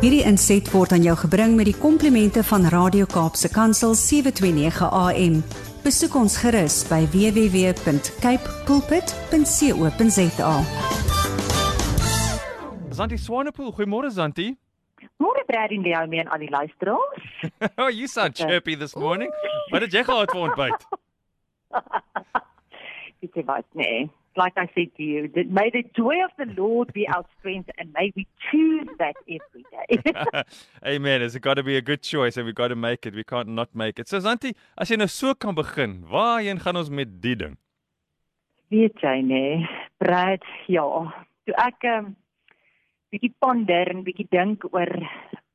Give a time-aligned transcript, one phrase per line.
[0.00, 5.42] Hierdie inset word aan jou gebring met die komplimente van Radio Kaapse Kansel 729 AM.
[5.84, 10.54] Besoek ons gerus by www.cape pulpit.co.za.
[12.96, 14.56] Zanti Swanepoel, goeiemôre Zanti.
[15.20, 17.24] Môre Brad en Leo en al die luisteraars.
[17.80, 19.32] oh, you sound chirpy this morning.
[19.70, 20.88] Wat het jy gehad vir ontbyt?
[23.20, 24.08] Dit is wat nee.
[24.36, 27.68] Like I said to you, that may the joy of the Lord be our strength
[27.78, 30.44] and may we choose that every day.
[30.86, 31.22] Amen.
[31.22, 33.14] It's got to be a good choice and we got to make it.
[33.14, 34.08] We can't not make it.
[34.08, 37.58] So Zanti, as jy nou so kan begin, waarheen gaan ons met die ding?
[38.70, 39.66] Weet jy nee,
[39.98, 40.86] Brad, ja.
[41.48, 42.12] Toe ek um,
[43.10, 44.92] bietjie ponder en bietjie dink oor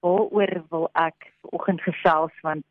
[0.03, 2.65] waaroor wil ek vanoggend gesels want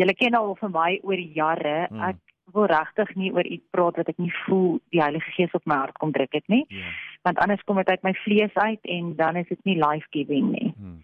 [0.00, 1.78] julle ken al vir my oor jare.
[1.88, 2.10] Hmm.
[2.12, 2.20] Ek
[2.52, 5.76] wil regtig nie oor iets praat wat ek nie voel die Heilige Gees op my
[5.82, 6.64] hart kom druk het nie.
[6.68, 6.92] Ja.
[7.22, 10.50] Want anders kom dit uit my vlees uit en dan is dit nie life giving
[10.50, 10.72] nie.
[10.76, 10.98] Hmm.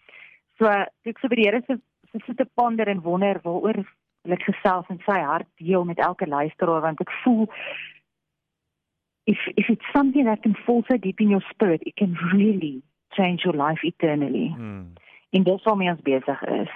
[0.58, 1.78] So ek so by die Here se
[2.12, 3.82] se sit te ponder en wonder waaroor
[4.22, 7.46] wil ek gesels en sy hart deel met elke luisteraar want ek voel
[9.26, 12.82] if if it's something that can fall so deep in your spirit it can really
[13.18, 14.92] change your life eternally Hmm.
[15.30, 16.70] en dis waarmee ons besig is.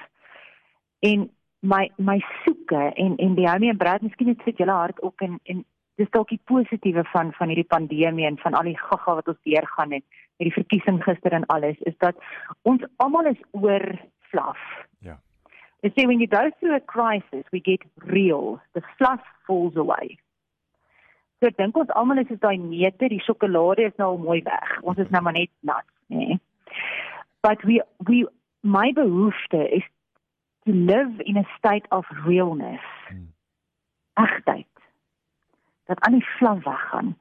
[1.01, 5.03] En my my soeke en en die Homie en Brad, miskien het sit julle hart
[5.03, 5.65] ook in en
[6.01, 9.43] dis dalk die positiewe van van hierdie pandemie en van al die gaga wat ons
[9.45, 10.05] deurgaan het
[10.41, 12.17] met die verkiesing gister en alles is dat
[12.63, 13.85] ons almal is oor
[14.31, 14.63] fluff.
[14.99, 15.19] Ja.
[15.83, 18.61] They say when you go through a crisis, we get real.
[18.73, 20.19] The fluff falls away.
[21.41, 24.41] So ek dink ons almal is soos daai neute, die sjokolade is nou al mooi
[24.49, 24.75] weg.
[24.83, 26.27] Ons is nou maar net nat, nê.
[26.27, 26.41] Nee.
[27.45, 28.27] But we we
[28.61, 29.85] my behoefte is
[30.65, 32.85] to live in a state of realness.
[33.09, 33.33] Hmm.
[34.15, 34.67] Egtheid.
[35.87, 37.17] Dat aan die vlam weggaan.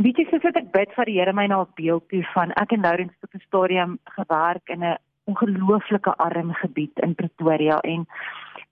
[0.00, 2.72] Weet jy soos ek bid vir die Here my na 'n beeld toe van ek
[2.72, 8.06] en Lourens op 'n stadium gewerk in 'n ongelooflike arm gebied in Pretoria en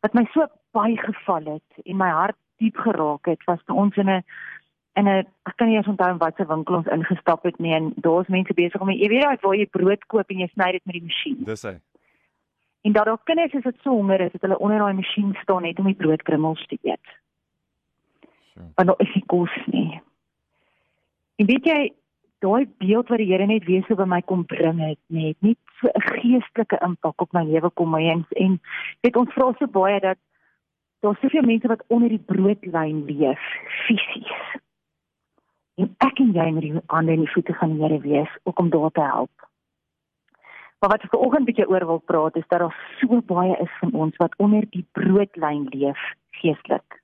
[0.01, 3.97] wat my so baie geval het en my hart diep geraak het was toe ons
[3.97, 4.25] in 'n
[4.99, 7.93] in 'n ek kan nie eens onthou in watter winkel ons ingestap het nie en
[7.97, 10.85] daar's mense besig om jy weet daai waar jy brood koop en jy sny dit
[10.85, 11.45] met die masjien.
[11.45, 11.77] Dis hy.
[12.81, 15.63] En dat daar kinders is wat so honger is dat hulle onder daai masjien staan
[15.63, 17.09] net om die broodkrummels te eet.
[18.75, 20.01] Want daar is nie kos nie.
[21.37, 21.93] En weet jy,
[22.39, 25.57] daai beeld wat die Here net weer so by my kom bring het, net nie
[25.81, 28.61] so 'n geestelike impak op my lewe kom my en en
[29.01, 30.19] weet ons vra so baie dat
[31.01, 33.43] daar soveel mense wat onder die broodlyn leef
[33.87, 34.59] fisies.
[35.75, 38.59] En ek en jy moet die hande en die voete van die Here wees ook
[38.59, 39.48] om daar te help.
[40.79, 43.93] Maar wat ek vanoggend bietjie oor wil praat is dat daar so baie is van
[43.93, 46.03] ons wat onder die broodlyn leef
[46.39, 47.01] geestelik.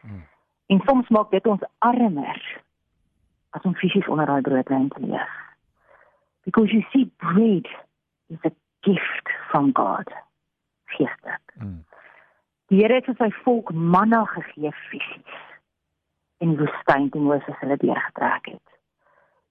[0.00, 0.26] Hmm.
[0.66, 2.40] En soms maak dit ons armer
[3.50, 5.36] as om fisies onder daai broodlyn leef.
[6.42, 7.68] Because you see bread
[8.26, 8.50] is a
[8.80, 10.10] gift from God.
[10.84, 11.54] Geestelik.
[11.54, 11.84] Hmm.
[12.70, 15.38] Die Here het vir sy volk manna gegee fisies
[16.40, 18.76] in die woestyn toe Moses hulle deurgetrek het.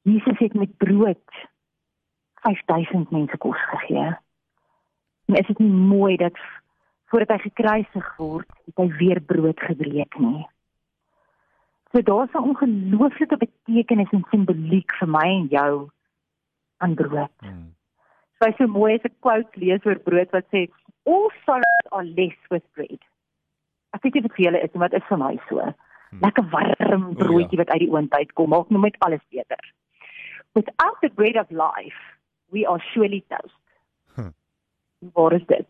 [0.07, 1.41] Jesus het met brood
[2.41, 4.17] 5000 mense kos gegee.
[5.25, 6.37] En is dit nie mooi dat
[7.09, 10.45] voordat hy gekruisig word, het hy weer brood gebreek nie.
[11.91, 15.89] So daar's 'n ongelooflike betekenis en simboliek vir my en jou
[16.77, 17.33] aan brood.
[17.39, 17.73] Hmm.
[18.37, 20.69] So hy so mooi as 'n quote lees oor brood wat sê
[21.05, 23.01] all sorrows are less with bread.
[23.93, 25.59] Ek weet nie wat vir julle is, maar dit is vir my so.
[25.59, 26.19] Hmm.
[26.21, 29.73] Lekker warm broodjie wat uit die oond uitkom, maak nou met alles beter.
[30.53, 32.18] Without the bread of life,
[32.51, 33.53] we are surely toast.
[34.15, 34.31] Huh.
[35.13, 35.67] What is dit?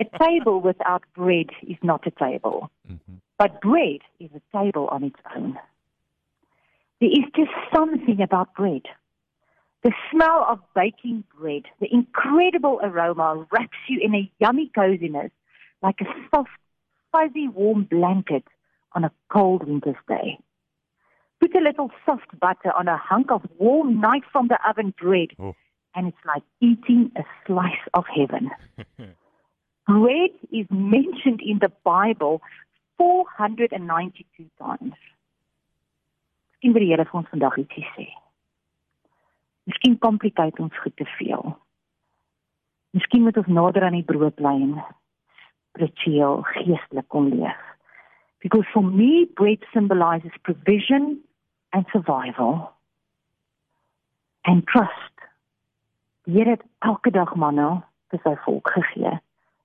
[0.00, 2.70] A table without bread is not a table.
[2.88, 3.20] Mhm.
[3.38, 5.58] But bread is a table on its own.
[7.00, 8.82] There is just something about bread.
[9.82, 15.32] The smell of baking bread, the incredible aroma wraps you in a yummy coziness
[15.82, 16.50] like a soft,
[17.10, 18.44] fuzzy, warm blanket
[18.92, 20.38] on a cold winter's day.
[21.40, 25.30] Put a little soft butter on a hunk of warm night from the oven bread,
[25.40, 25.56] Oh.
[25.94, 28.50] And it's like eating a slice of heaven.
[29.86, 32.40] Bread is mentioned in the Bible
[32.98, 34.94] 492 times.
[36.62, 38.04] Miskien wil die Here vir ons vandag ietsie sê.
[39.66, 41.56] Miskien complicate ons goed te veel.
[42.94, 44.76] Miskien moet ons nader aan die broodlyn
[45.72, 47.58] spiritueel, geestelik kom leef.
[48.42, 51.18] Because for me bread symbolizes provision
[51.72, 52.72] and survival
[54.44, 55.11] and trust.
[56.24, 57.82] Here het elke dag manna
[58.12, 59.16] vir sy volk gegee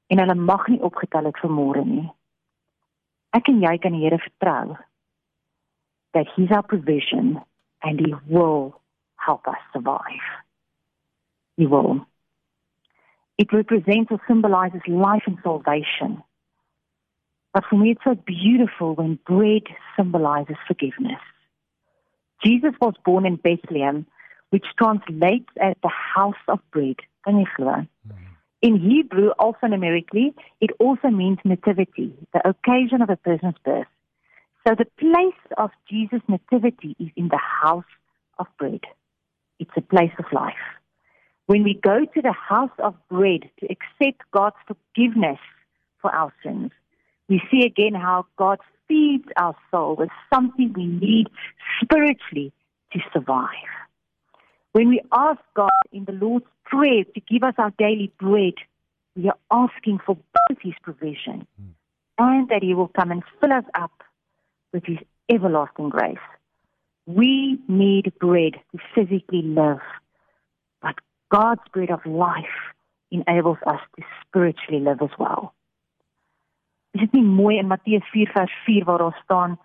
[0.07, 2.07] en hulle mag nie opgetel het vir môre nie.
[3.37, 4.77] Ek en jy kan die Here vertrou
[6.13, 7.41] that he's our provision
[7.83, 8.73] and he will
[9.17, 10.27] help us survive.
[11.57, 12.05] He will.
[13.37, 16.23] It represents or symbolizes life and salvation.
[17.53, 19.63] But for me, it's so beautiful when bread
[19.95, 21.21] symbolizes forgiveness.
[22.43, 24.05] Jesus was born in Bethlehem,
[24.49, 26.97] which translates as the house of bread.
[27.25, 27.45] Glo?
[27.57, 27.87] Hmm.
[28.61, 33.87] In Hebrew, alphanumerically, it also means nativity, the occasion of a person's birth.
[34.67, 37.85] So the place of Jesus' nativity is in the house
[38.39, 38.81] of bread.
[39.59, 40.55] It's a place of life.
[41.45, 45.39] When we go to the house of bread to accept God's forgiveness
[46.01, 46.71] for our sins,
[47.29, 51.27] we see again how God feeds our soul with something we need
[51.81, 52.51] spiritually
[52.93, 53.47] to survive.
[54.77, 58.53] When we ask God in the Lord's Prayer to give us our daily bread,
[59.15, 61.69] we are asking for both His provision hmm.
[62.19, 64.03] and that He will come and fill us up
[64.71, 64.99] with His
[65.33, 66.27] everlasting grace.
[67.07, 69.81] We need bread to physically live,
[70.83, 70.93] but
[71.31, 72.45] God's bread of life
[73.09, 75.55] enables us to spiritually live as well.
[76.93, 79.57] Is dit nie mooi in Matteus 4 vers 4 waar daar staan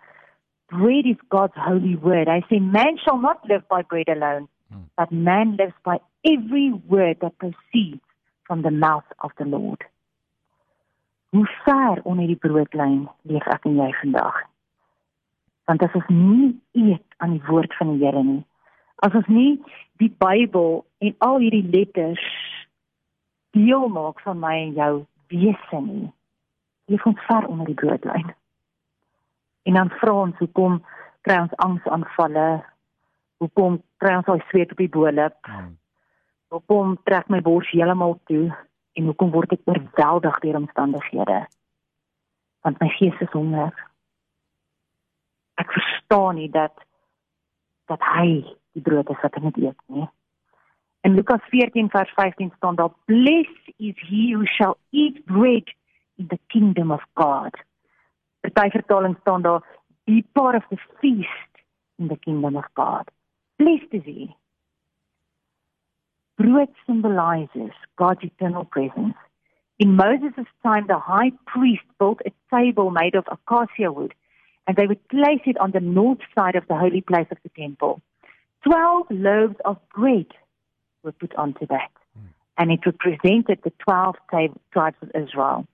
[0.73, 2.27] bread is God's holy word.
[2.27, 4.89] I say man shall not live by bread alone, hmm.
[4.97, 8.01] but man lives by every word that proceeds
[8.47, 9.81] from the mouth of the Lord.
[11.29, 14.35] Hoe ver onder die broodlyn leef ek en jy vandag?
[15.65, 18.43] Want as ons nie eet aan die woord van die Here nie,
[19.01, 19.55] as ons nie
[20.01, 22.25] die Bybel en al hierdie letters
[23.57, 24.93] deel maak van my en jou
[25.33, 26.11] wese nie,
[26.91, 28.33] leef ons ver onder die broodlyn.
[29.63, 30.81] En dan vra ons hoekom
[31.25, 32.47] kry ons angsaanvalle?
[33.43, 35.35] Hoekom kry ons al sweet op die boelop?
[35.49, 35.73] Hmm.
[36.53, 38.45] Hoekom trek my bors heeltemal toe
[38.95, 41.39] en hoekom word ek oorweldig deur omstandighede?
[42.63, 43.73] Want my gees is honger.
[45.59, 46.75] Ek verstaan nie dat
[47.91, 48.43] dat hy
[48.73, 50.07] die brood is wat ek moet eet nie.
[51.03, 55.67] In Lukas 14 vers 15 staan daar: "Blessed is he who shall eat bread
[56.15, 57.59] in the kingdom of God."
[58.53, 59.63] Party vertaling staan daar
[60.05, 61.51] be part of the feast
[61.97, 63.11] in the kingdom of God.
[63.59, 64.35] Blessed is he.
[66.37, 69.15] Brood symbolizes God's eternal presence.
[69.79, 74.13] In Moses' time, the high priest built a table made of acacia wood,
[74.65, 77.49] and they would place it on the north side of the holy place of the
[77.49, 78.01] temple.
[78.65, 80.27] Twelve loaves of bread
[81.03, 82.27] were put onto that, hmm.
[82.57, 85.67] and it represented the twelve tribes of Israel.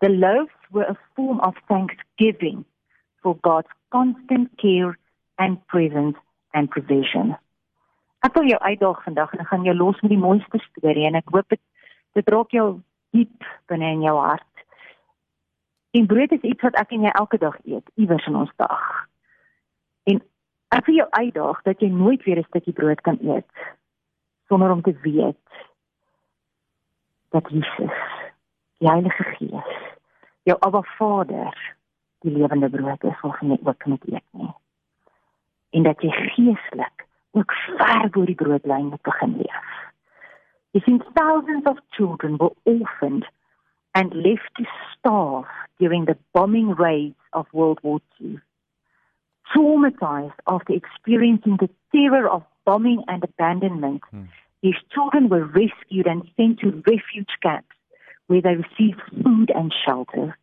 [0.00, 2.64] The loaves were a form of thanksgiving
[3.22, 4.98] for God's constant care
[5.38, 6.16] and presence
[6.52, 7.34] and provision.
[8.22, 11.18] Ek wil jou uitdaag vandag en ek gaan jou los met die mooiste storie en
[11.18, 11.60] ek hoop dit
[12.12, 12.66] dit raak jou
[13.16, 14.64] diep binne in jou hart.
[15.96, 18.82] En brood is iets wat ek en jy elke dag eet, iewers in ons dag.
[20.08, 20.20] En
[20.76, 23.48] ek wil jou uitdaag dat jy nooit weer 'n stukkie brood kan eet
[24.48, 25.48] sonder om te weet
[27.32, 27.96] dat Jesus,
[28.78, 29.72] die Heilige Gees,
[30.42, 31.56] jou Abba Vader
[32.22, 34.50] die lewende brood is wat jy ook moet eet nie.
[35.72, 39.70] En dat jy geestelik ook ver bo die broodlyn moet begin leef.
[40.72, 43.26] You see thousands of children were orphaned
[43.92, 45.48] and left to starve
[45.78, 48.40] during the bombing raids of World War II.
[49.54, 54.24] Traumatized after experiencing the terror of bombing and abandonment, hmm.
[54.62, 57.76] these children were rescued and sent to refuge camps
[58.28, 60.38] where they received food and shelter.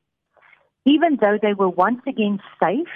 [0.86, 2.94] Even though they were once again safe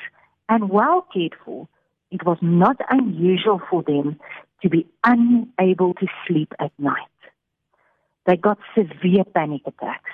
[0.49, 1.67] and well cared for,
[2.13, 4.19] it was not unusual for them
[4.61, 7.09] to be unable to sleep at night.
[8.27, 10.11] They got severe panic attacks.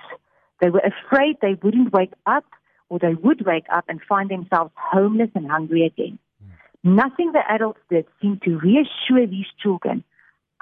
[0.61, 2.45] They were afraid they wouldn't wake up
[2.87, 6.17] or they would wake up and find themselves homeless and hungry again.
[6.41, 6.95] Mm.
[6.95, 10.03] Nothing the adults did seemed to reassure these children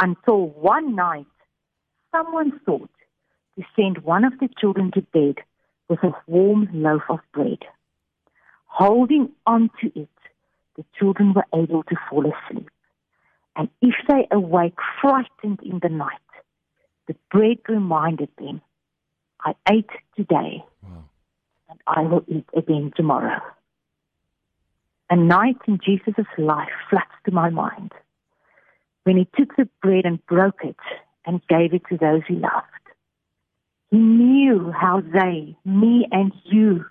[0.01, 1.27] until one night
[2.11, 2.89] someone thought
[3.57, 5.35] to send one of the children to bed
[5.87, 7.59] with a warm loaf of bread.
[8.65, 10.09] Holding on to it,
[10.77, 12.69] the children were able to fall asleep.
[13.55, 16.11] And if they awake frightened in the night,
[17.07, 18.61] the bread reminded them,
[19.41, 21.03] I ate today, wow.
[21.69, 23.41] and I will eat again tomorrow.
[25.09, 27.93] A night in Jesus' life floods to my mind
[29.03, 30.75] when he took the bread and broke it
[31.25, 32.65] and gave it to those he loved.
[33.89, 36.85] He knew how they, me and you,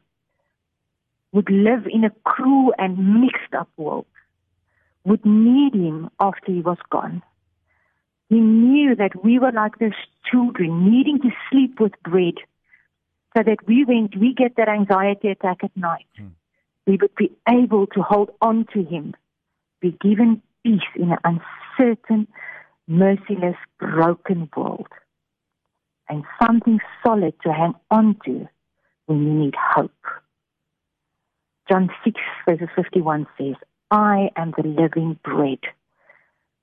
[1.33, 4.06] would live in a cruel and mixed up world,
[5.04, 7.23] would need him after he was gone.
[8.28, 9.92] He knew that we were like those
[10.30, 12.35] children needing to sleep with bread
[13.37, 16.28] so that we, when we get that anxiety attack at night, hmm.
[16.87, 19.14] we would be able to hold on to him,
[19.80, 21.18] be given peace in an
[21.78, 22.26] uncertain,
[22.88, 24.88] merciless, broken world.
[26.09, 28.49] And something solid to hang on to
[29.06, 29.92] when you need hope.
[31.68, 33.54] John 6, verse 51 says,
[33.90, 35.58] I am the living bread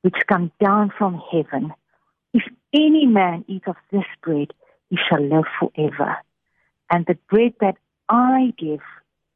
[0.03, 1.73] which come down from heaven.
[2.33, 2.43] If
[2.73, 4.53] any man eat of this bread,
[4.89, 6.17] he shall live forever.
[6.89, 7.77] And the bread that
[8.09, 8.81] I give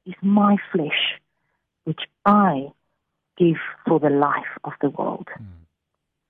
[0.05, 1.19] is my flesh,
[1.85, 2.71] which I
[3.37, 3.57] give
[3.87, 5.27] for the life of the world.
[5.39, 5.45] Mm.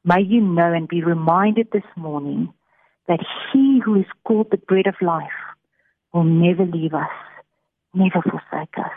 [0.06, 2.53] May you know and be reminded this morning
[3.08, 5.39] that he who is called the bread of life
[6.13, 7.10] will never leave us,
[7.94, 8.91] never forsake us.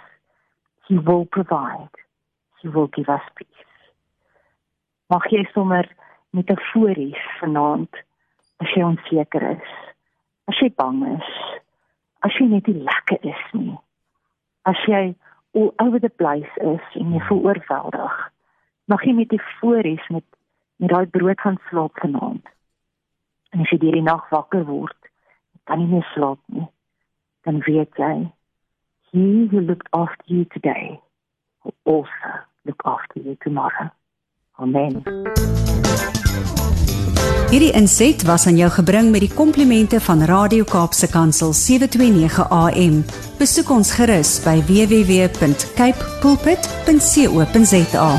[0.90, 1.94] He will provide.
[2.60, 3.66] He will give us peace.
[5.08, 5.86] Mag jy sommer
[6.34, 8.00] metafories vanaand
[8.58, 9.68] as jy onseker is,
[10.50, 11.28] as jy bang is,
[12.26, 13.76] as jy net nie lekker is nie,
[14.66, 15.14] as jy
[15.54, 18.18] all over the place is en jy voel oorweldig,
[18.90, 20.26] mag jy metafories met
[20.82, 22.50] met daai brood gaan slaap vanaand.
[23.54, 25.10] En as jy deur die nag wakker word,
[25.70, 26.66] kan jy nie slaap nie,
[27.46, 28.14] dan weet jy
[29.12, 31.00] he who looked after you today
[31.64, 32.30] will also
[32.64, 33.90] look after you tomorrow.
[34.58, 35.02] Amen.
[37.50, 43.02] Hierdie inset was aan jou gebring met die komplimente van Radio Kaapse Kansel 729 AM.
[43.40, 48.10] Besoek ons gerus by www.cape pulpit.co.za.